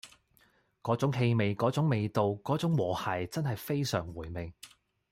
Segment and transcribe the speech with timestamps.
[0.81, 4.51] 嗰種氣味嗰種味道嗰種和諧真係非常回味